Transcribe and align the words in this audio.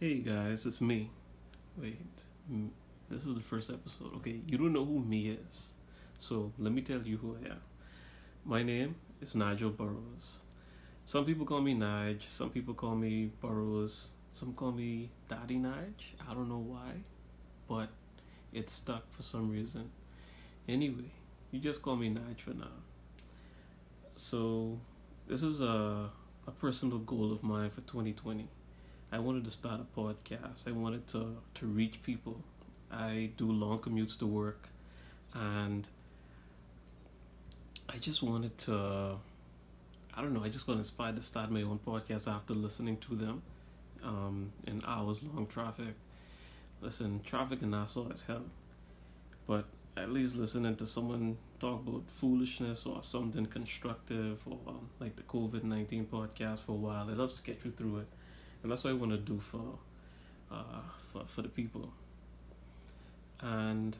Hey 0.00 0.20
guys, 0.20 0.64
it's 0.64 0.80
me. 0.80 1.10
Wait, 1.76 2.22
this 3.10 3.26
is 3.26 3.34
the 3.34 3.42
first 3.42 3.68
episode. 3.68 4.14
Okay, 4.16 4.40
you 4.46 4.56
don't 4.56 4.72
know 4.72 4.82
who 4.82 4.98
me 4.98 5.28
is. 5.28 5.72
So 6.18 6.54
let 6.58 6.72
me 6.72 6.80
tell 6.80 7.02
you 7.02 7.18
who 7.18 7.36
I 7.36 7.48
am. 7.50 7.60
My 8.46 8.62
name 8.62 8.94
is 9.20 9.34
Nigel 9.34 9.68
Burrows. 9.68 10.38
Some 11.04 11.26
people 11.26 11.44
call 11.44 11.60
me 11.60 11.74
Nige, 11.74 12.22
some 12.30 12.48
people 12.48 12.72
call 12.72 12.94
me 12.94 13.30
Burrows, 13.42 14.12
some 14.32 14.54
call 14.54 14.72
me 14.72 15.10
Daddy 15.28 15.56
Nige. 15.56 16.16
I 16.26 16.32
don't 16.32 16.48
know 16.48 16.64
why, 16.66 16.92
but 17.68 17.90
it 18.54 18.70
stuck 18.70 19.12
for 19.12 19.20
some 19.20 19.50
reason. 19.50 19.90
Anyway, 20.66 21.10
you 21.50 21.60
just 21.60 21.82
call 21.82 21.96
me 21.96 22.08
Nige 22.08 22.40
for 22.40 22.54
now. 22.54 22.78
So, 24.16 24.80
this 25.28 25.42
is 25.42 25.60
a, 25.60 26.08
a 26.46 26.50
personal 26.58 27.00
goal 27.00 27.32
of 27.32 27.42
mine 27.42 27.68
for 27.68 27.82
2020. 27.82 28.48
I 29.12 29.18
wanted 29.18 29.44
to 29.44 29.50
start 29.50 29.80
a 29.80 30.00
podcast. 30.00 30.68
I 30.68 30.72
wanted 30.72 31.06
to, 31.08 31.36
to 31.54 31.66
reach 31.66 32.02
people. 32.02 32.40
I 32.92 33.30
do 33.36 33.50
long 33.50 33.78
commutes 33.78 34.18
to 34.20 34.26
work, 34.26 34.68
and 35.34 35.86
I 37.88 37.98
just 37.98 38.22
wanted 38.22 38.56
to. 38.58 39.16
I 40.14 40.22
don't 40.22 40.32
know. 40.32 40.44
I 40.44 40.48
just 40.48 40.66
got 40.66 40.76
inspired 40.76 41.16
to 41.16 41.22
start 41.22 41.50
my 41.50 41.62
own 41.62 41.80
podcast 41.84 42.28
after 42.28 42.54
listening 42.54 42.98
to 42.98 43.14
them 43.16 43.42
um, 44.04 44.52
in 44.66 44.82
hours 44.86 45.22
long 45.22 45.46
traffic. 45.46 45.94
Listen, 46.80 47.20
traffic 47.24 47.62
in 47.62 47.70
Nassau 47.70 48.08
is 48.10 48.22
hell, 48.22 48.44
but 49.46 49.64
at 49.96 50.12
least 50.12 50.36
listening 50.36 50.76
to 50.76 50.86
someone 50.86 51.36
talk 51.58 51.86
about 51.86 52.04
foolishness 52.08 52.86
or 52.86 53.02
something 53.02 53.44
constructive 53.46 54.40
or 54.46 54.58
um, 54.66 54.88
like 54.98 55.16
the 55.16 55.22
COVID 55.22 55.64
19 55.64 56.06
podcast 56.06 56.60
for 56.60 56.72
a 56.72 56.76
while, 56.76 57.08
it 57.10 57.16
helps 57.16 57.40
get 57.40 57.60
you 57.64 57.72
through 57.72 57.98
it. 57.98 58.08
And 58.62 58.70
that's 58.70 58.84
what 58.84 58.90
I 58.90 58.94
want 58.94 59.12
to 59.12 59.18
do 59.18 59.40
for, 59.40 59.78
uh, 60.50 60.82
for, 61.12 61.24
for 61.26 61.42
the 61.42 61.48
people. 61.48 61.92
And 63.40 63.96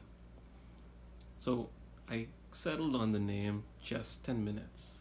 so 1.37 1.69
I 2.09 2.27
settled 2.51 2.95
on 2.95 3.11
the 3.11 3.19
name 3.19 3.63
Just 3.83 4.23
10 4.23 4.43
Minutes. 4.43 4.97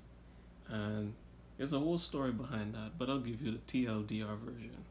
And 0.68 1.14
there's 1.58 1.72
a 1.72 1.78
whole 1.78 1.98
story 1.98 2.32
behind 2.32 2.74
that, 2.74 2.98
but 2.98 3.10
I'll 3.10 3.18
give 3.18 3.42
you 3.42 3.52
the 3.52 3.58
TLDR 3.58 4.38
version. 4.38 4.84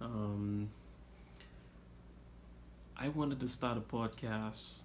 Um, 0.00 0.68
I 2.98 3.08
wanted 3.08 3.40
to 3.40 3.48
start 3.48 3.78
a 3.78 3.80
podcast 3.80 4.80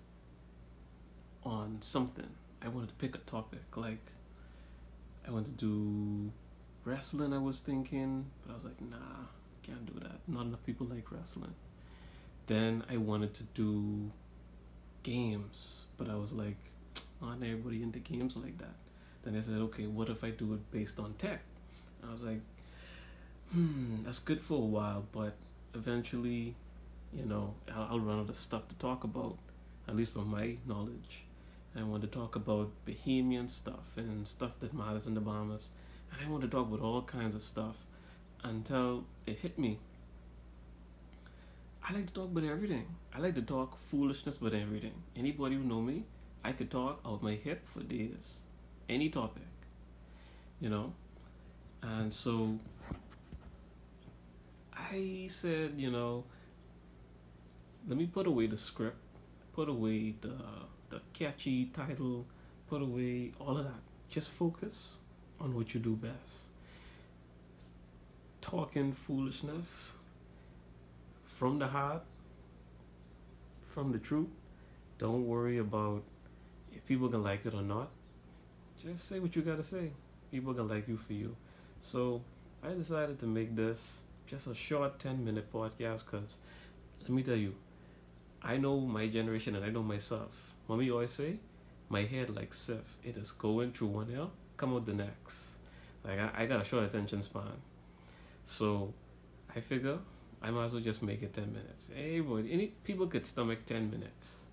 on 1.43 1.77
something. 1.81 2.29
I 2.61 2.69
wanted 2.69 2.87
to 2.89 2.95
pick 2.95 3.15
a 3.15 3.19
topic. 3.19 3.75
Like, 3.75 3.99
I 5.27 5.31
wanted 5.31 5.57
to 5.57 5.65
do 5.65 6.31
wrestling, 6.95 7.33
I 7.33 7.37
was 7.39 7.59
thinking, 7.59 8.25
but 8.41 8.53
I 8.53 8.55
was 8.55 8.63
like, 8.63 8.79
nah, 8.89 9.27
can't 9.63 9.85
do 9.85 9.99
that. 9.99 10.19
Not 10.27 10.45
enough 10.45 10.65
people 10.65 10.87
like 10.87 11.11
wrestling. 11.11 11.53
Then 12.47 12.83
I 12.89 12.95
wanted 12.95 13.33
to 13.33 13.43
do 13.53 14.09
games, 15.03 15.81
but 15.97 16.09
I 16.09 16.15
was 16.15 16.31
like, 16.31 16.55
not 17.21 17.35
everybody 17.43 17.83
into 17.83 17.99
games 17.99 18.37
like 18.37 18.57
that. 18.59 18.75
Then 19.23 19.35
I 19.35 19.41
said, 19.41 19.55
okay, 19.55 19.87
what 19.87 20.07
if 20.07 20.23
I 20.23 20.29
do 20.29 20.53
it 20.53 20.71
based 20.71 20.97
on 20.99 21.15
tech? 21.15 21.41
I 22.07 22.13
was 22.13 22.23
like, 22.23 22.39
hmm, 23.51 24.03
that's 24.03 24.19
good 24.19 24.39
for 24.39 24.53
a 24.53 24.69
while, 24.77 25.05
but 25.11 25.35
eventually, 25.73 26.55
you 27.13 27.25
know, 27.25 27.55
I'll, 27.75 27.87
I'll 27.91 27.99
run 27.99 28.19
out 28.19 28.29
of 28.29 28.37
stuff 28.37 28.69
to 28.69 28.75
talk 28.75 29.03
about, 29.03 29.37
at 29.89 29.97
least 29.97 30.13
from 30.13 30.29
my 30.29 30.55
knowledge. 30.65 31.23
I 31.77 31.83
want 31.83 32.03
to 32.03 32.07
talk 32.07 32.37
about 32.37 32.71
Bahamian 32.87 33.49
stuff 33.49 33.97
and 33.97 34.25
stuff 34.25 34.53
that 34.61 34.73
matters 34.73 35.07
in 35.07 35.13
the 35.13 35.19
Bahamas. 35.19 35.71
And 36.11 36.25
I 36.25 36.29
want 36.29 36.43
to 36.43 36.49
talk 36.49 36.67
about 36.67 36.81
all 36.81 37.01
kinds 37.01 37.35
of 37.35 37.41
stuff 37.41 37.75
until 38.43 39.05
it 39.25 39.39
hit 39.39 39.57
me. 39.57 39.79
I 41.87 41.93
like 41.93 42.07
to 42.07 42.13
talk 42.13 42.25
about 42.25 42.43
everything. 42.43 42.87
I 43.13 43.19
like 43.19 43.35
to 43.35 43.41
talk 43.41 43.77
foolishness 43.77 44.37
about 44.37 44.53
everything. 44.53 44.93
Anybody 45.15 45.55
who 45.55 45.63
know 45.63 45.81
me, 45.81 46.03
I 46.43 46.51
could 46.51 46.71
talk 46.71 46.99
out 47.05 47.21
my 47.21 47.35
hip 47.35 47.67
for 47.67 47.81
days. 47.81 48.39
Any 48.89 49.09
topic. 49.09 49.43
You 50.59 50.69
know? 50.69 50.93
And 51.83 52.11
so 52.11 52.57
I 54.73 55.27
said, 55.29 55.73
you 55.77 55.91
know, 55.91 56.23
let 57.87 57.97
me 57.97 58.07
put 58.07 58.25
away 58.25 58.47
the 58.47 58.57
script, 58.57 58.97
put 59.53 59.69
away 59.69 60.15
the 60.21 60.33
the 60.89 61.01
catchy 61.13 61.65
title, 61.65 62.25
put 62.67 62.81
away 62.81 63.31
all 63.39 63.57
of 63.57 63.65
that. 63.65 63.81
Just 64.09 64.29
focus 64.29 64.97
on 65.39 65.53
what 65.55 65.73
you 65.73 65.79
do 65.79 65.95
best. 65.95 66.45
Talking 68.41 68.93
foolishness 68.93 69.93
from 71.25 71.59
the 71.59 71.67
heart, 71.67 72.03
from 73.73 73.91
the 73.91 73.99
truth. 73.99 74.29
Don't 74.97 75.25
worry 75.25 75.57
about 75.57 76.03
if 76.73 76.85
people 76.85 77.09
can 77.09 77.23
like 77.23 77.45
it 77.45 77.53
or 77.53 77.61
not. 77.61 77.89
Just 78.81 79.07
say 79.07 79.19
what 79.19 79.35
you 79.35 79.41
gotta 79.41 79.63
say. 79.63 79.91
People 80.31 80.53
can 80.53 80.67
like 80.67 80.87
you 80.87 80.97
for 80.97 81.13
you. 81.13 81.35
So 81.81 82.21
I 82.63 82.69
decided 82.73 83.19
to 83.19 83.25
make 83.25 83.55
this 83.55 83.99
just 84.27 84.47
a 84.47 84.55
short 84.55 84.99
10 84.99 85.23
minute 85.23 85.51
podcast 85.51 86.05
because 86.05 86.37
let 87.01 87.09
me 87.09 87.21
tell 87.23 87.35
you, 87.35 87.53
I 88.41 88.57
know 88.57 88.79
my 88.79 89.07
generation 89.07 89.55
and 89.55 89.63
I 89.65 89.69
know 89.69 89.83
myself. 89.83 90.53
Mommy 90.67 90.89
always 90.89 91.11
say, 91.11 91.37
my 91.89 92.03
head 92.03 92.35
like 92.35 92.53
Sif, 92.53 92.97
it 93.03 93.17
is 93.17 93.31
going 93.31 93.71
through 93.71 93.89
one 93.89 94.09
ear, 94.11 94.27
come 94.57 94.75
out 94.75 94.85
the 94.85 94.93
next. 94.93 95.49
Like 96.03 96.19
I, 96.19 96.43
I 96.43 96.45
got 96.45 96.61
a 96.61 96.63
short 96.63 96.83
attention 96.83 97.21
span. 97.21 97.43
So 98.45 98.93
I 99.55 99.59
figure 99.59 99.99
I 100.41 100.51
might 100.51 100.65
as 100.65 100.73
well 100.73 100.81
just 100.81 101.01
make 101.01 101.23
it 101.23 101.33
10 101.33 101.51
minutes. 101.53 101.89
Hey 101.93 102.19
boy, 102.19 102.45
any 102.49 102.67
people 102.83 103.07
could 103.07 103.25
stomach 103.25 103.65
10 103.65 103.89
minutes. 103.89 104.43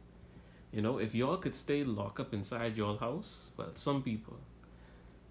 You 0.73 0.81
know, 0.81 0.99
if 0.99 1.15
y'all 1.15 1.37
could 1.37 1.55
stay 1.55 1.85
locked 1.85 2.19
up 2.19 2.33
inside 2.33 2.79
your 2.79 2.97
house, 2.97 3.51
well, 3.59 3.73
some 3.75 4.03
people, 4.03 4.39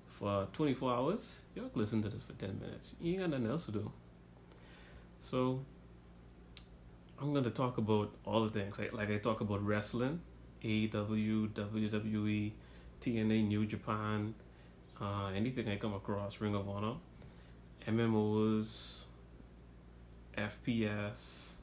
for 0.07 0.47
24 0.53 0.93
hours, 0.93 1.39
y'all 1.55 1.67
could 1.69 1.77
listen 1.77 2.03
to 2.03 2.09
this 2.09 2.21
for 2.21 2.33
10 2.33 2.59
minutes. 2.61 2.91
You 3.01 3.13
ain't 3.13 3.21
got 3.21 3.29
nothing 3.31 3.47
else 3.47 3.65
to 3.65 3.71
do. 3.71 3.91
So 5.19 5.65
I'm 7.19 7.31
going 7.31 7.43
to 7.43 7.49
talk 7.49 7.79
about 7.79 8.11
all 8.23 8.45
the 8.45 8.51
things. 8.51 8.77
Like, 8.77 8.93
like 8.93 9.09
I 9.09 9.17
talk 9.17 9.41
about 9.41 9.65
wrestling, 9.65 10.21
AEW, 10.63 11.49
WWE, 11.49 12.51
TNA, 13.01 13.47
New 13.47 13.65
Japan, 13.65 14.35
uh, 15.01 15.31
anything 15.35 15.67
I 15.67 15.77
come 15.77 15.93
across, 15.93 16.39
Ring 16.39 16.55
of 16.55 16.69
Honor, 16.69 16.93
MMOs, 17.87 19.05
FPS, 20.37 21.53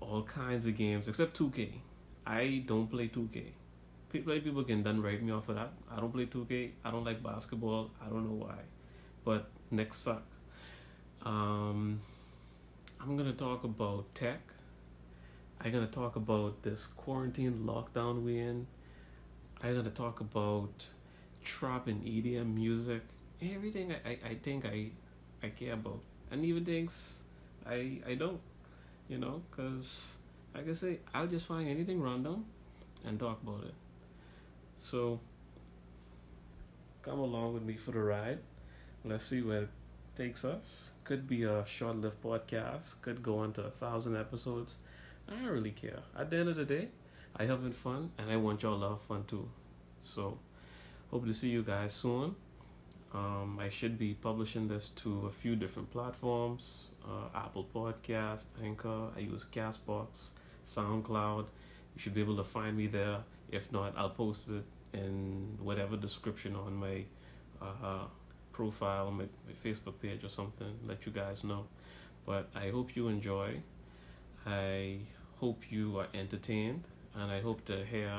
all 0.00 0.22
kinds 0.22 0.66
of 0.66 0.76
games 0.76 1.06
except 1.08 1.38
2K. 1.38 1.68
I 2.26 2.64
don't 2.66 2.88
play 2.90 3.08
2K. 3.08 3.44
People, 4.10 4.40
people 4.40 4.64
can 4.64 4.82
then 4.82 5.02
write 5.02 5.22
me 5.22 5.32
off 5.32 5.46
for 5.46 5.54
that. 5.54 5.72
I 5.90 6.00
don't 6.00 6.12
play 6.12 6.26
2K. 6.26 6.70
I 6.84 6.90
don't 6.90 7.04
like 7.04 7.22
basketball. 7.22 7.90
I 8.04 8.08
don't 8.08 8.24
know 8.24 8.46
why. 8.46 8.58
But 9.24 9.50
Knicks 9.70 9.98
suck. 9.98 10.22
Um, 11.24 12.00
I'm 13.00 13.16
gonna 13.16 13.32
talk 13.32 13.64
about 13.64 14.14
tech. 14.14 14.40
I'm 15.60 15.72
gonna 15.72 15.86
talk 15.86 16.16
about 16.16 16.62
this 16.62 16.86
quarantine 16.86 17.64
lockdown 17.64 18.22
we 18.22 18.38
in. 18.38 18.66
I'm 19.62 19.76
gonna 19.76 19.90
talk 19.90 20.20
about 20.20 20.88
trap 21.44 21.86
and 21.86 22.02
EDM 22.04 22.54
music. 22.54 23.02
Everything 23.40 23.92
I, 23.92 24.10
I, 24.10 24.18
I 24.30 24.34
think 24.42 24.64
I 24.64 24.90
I 25.42 25.48
care 25.48 25.74
about, 25.74 26.00
and 26.30 26.44
even 26.44 26.64
things 26.64 27.18
I 27.66 28.00
I 28.06 28.14
don't, 28.14 28.40
you 29.08 29.18
know, 29.18 29.42
cause 29.50 30.16
like 30.54 30.68
I 30.68 30.72
say, 30.72 30.98
I'll 31.14 31.26
just 31.26 31.46
find 31.46 31.68
anything 31.68 32.00
random 32.00 32.44
and 33.04 33.18
talk 33.18 33.42
about 33.42 33.64
it. 33.64 33.74
So 34.78 35.20
come 37.02 37.18
along 37.18 37.54
with 37.54 37.62
me 37.62 37.76
for 37.76 37.90
the 37.92 38.00
ride. 38.00 38.38
Let's 39.04 39.24
see 39.24 39.42
where 39.42 39.62
it 39.62 39.68
takes 40.16 40.44
us. 40.44 40.90
Could 41.04 41.26
be 41.26 41.42
a 41.44 41.64
short 41.66 41.96
lived 41.96 42.22
podcast, 42.22 43.00
could 43.02 43.22
go 43.22 43.38
on 43.38 43.52
to 43.54 43.64
a 43.64 43.70
thousand 43.70 44.16
episodes. 44.16 44.78
I 45.28 45.32
don't 45.34 45.46
really 45.46 45.70
care. 45.72 46.00
At 46.16 46.30
the 46.30 46.38
end 46.38 46.48
of 46.48 46.56
the 46.56 46.64
day, 46.64 46.88
I 47.36 47.44
having 47.46 47.72
fun 47.72 48.10
and 48.18 48.30
I 48.30 48.36
want 48.36 48.62
y'all 48.62 48.80
to 48.80 48.88
have 48.90 49.02
fun 49.02 49.24
too. 49.26 49.48
So 50.02 50.38
hope 51.12 51.26
to 51.26 51.34
see 51.34 51.50
you 51.50 51.62
guys 51.62 51.92
soon. 51.92 52.34
Um, 53.14 53.58
I 53.60 53.68
should 53.68 53.98
be 53.98 54.14
publishing 54.14 54.66
this 54.66 54.88
to 55.02 55.26
a 55.26 55.30
few 55.30 55.54
different 55.54 55.90
platforms 55.90 56.92
uh, 57.04 57.38
Apple 57.38 57.66
Podcast, 57.74 58.44
Anchor, 58.62 59.08
I 59.16 59.20
use 59.20 59.46
Castbox, 59.52 60.30
SoundCloud. 60.66 61.44
You 61.94 62.00
should 62.00 62.14
be 62.14 62.20
able 62.20 62.36
to 62.36 62.44
find 62.44 62.76
me 62.76 62.86
there. 62.86 63.18
If 63.50 63.70
not, 63.72 63.92
I'll 63.96 64.10
post 64.10 64.48
it 64.48 64.64
in 64.94 65.58
whatever 65.60 65.96
description 65.96 66.56
on 66.56 66.74
my 66.74 67.04
uh, 67.60 68.04
profile, 68.52 69.10
my, 69.10 69.24
my 69.24 69.54
Facebook 69.64 69.94
page 70.00 70.24
or 70.24 70.28
something, 70.28 70.78
let 70.86 71.04
you 71.06 71.12
guys 71.12 71.44
know. 71.44 71.64
But 72.24 72.48
I 72.54 72.70
hope 72.70 72.94
you 72.96 73.08
enjoy. 73.08 73.60
I 74.46 74.98
hope 75.38 75.62
you 75.70 75.98
are 75.98 76.06
entertained, 76.14 76.86
and 77.14 77.30
I 77.30 77.40
hope 77.40 77.64
to 77.66 77.84
hear 77.84 78.12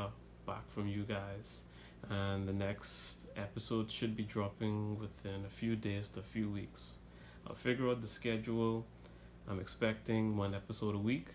back 0.46 0.70
from 0.70 0.88
you 0.88 1.04
guys. 1.04 1.62
And 2.10 2.48
the 2.48 2.54
next 2.54 3.28
episode 3.38 3.90
should 3.90 4.16
be 4.16 4.24
dropping 4.24 5.00
within 5.00 5.46
a 5.46 5.50
few 5.50 5.76
days 5.76 6.10
to 6.10 6.20
a 6.20 6.24
few 6.24 6.50
weeks. 6.50 6.98
I'll 7.48 7.56
figure 7.56 7.90
out 7.90 8.02
the 8.02 8.08
schedule 8.08 8.86
I'm 9.48 9.60
expecting 9.60 10.38
one 10.38 10.54
episode 10.54 10.96
a 10.96 11.00
week, 11.00 11.28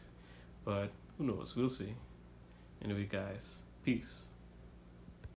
but 0.65 0.91
who 1.17 1.25
knows? 1.25 1.55
We'll 1.55 1.69
see. 1.69 1.95
Anyway, 2.83 3.07
guys, 3.11 3.61
peace. 3.85 4.25